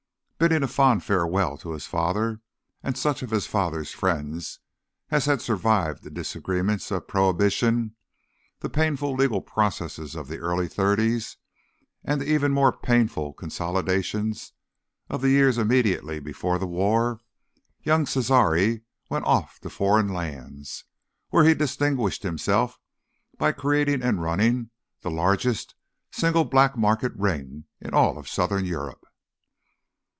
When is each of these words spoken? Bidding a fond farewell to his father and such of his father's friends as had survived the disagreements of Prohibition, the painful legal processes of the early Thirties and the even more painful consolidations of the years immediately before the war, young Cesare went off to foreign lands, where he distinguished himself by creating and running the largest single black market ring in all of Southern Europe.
Bidding 0.43 0.63
a 0.63 0.67
fond 0.67 1.03
farewell 1.03 1.55
to 1.59 1.69
his 1.73 1.85
father 1.85 2.41
and 2.81 2.97
such 2.97 3.21
of 3.21 3.29
his 3.29 3.45
father's 3.45 3.91
friends 3.91 4.57
as 5.11 5.25
had 5.25 5.39
survived 5.39 6.01
the 6.01 6.09
disagreements 6.09 6.89
of 6.89 7.07
Prohibition, 7.07 7.93
the 8.59 8.67
painful 8.67 9.13
legal 9.13 9.39
processes 9.43 10.15
of 10.15 10.27
the 10.27 10.39
early 10.39 10.67
Thirties 10.67 11.37
and 12.03 12.19
the 12.19 12.25
even 12.27 12.51
more 12.53 12.75
painful 12.75 13.33
consolidations 13.33 14.53
of 15.11 15.21
the 15.21 15.29
years 15.29 15.59
immediately 15.59 16.19
before 16.19 16.57
the 16.57 16.65
war, 16.65 17.19
young 17.83 18.07
Cesare 18.07 18.81
went 19.11 19.25
off 19.25 19.59
to 19.59 19.69
foreign 19.69 20.07
lands, 20.11 20.85
where 21.29 21.43
he 21.43 21.53
distinguished 21.53 22.23
himself 22.23 22.79
by 23.37 23.51
creating 23.51 24.01
and 24.01 24.23
running 24.23 24.71
the 25.01 25.11
largest 25.11 25.75
single 26.09 26.45
black 26.45 26.75
market 26.75 27.11
ring 27.15 27.65
in 27.79 27.93
all 27.93 28.17
of 28.17 28.27
Southern 28.27 28.65
Europe. 28.65 29.05